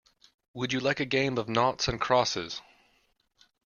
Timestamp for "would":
0.55-0.73